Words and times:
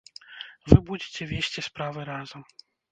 Вы 0.71 0.79
будзеце 0.89 1.29
весці 1.35 1.67
справы 1.71 2.11
разам. 2.13 2.41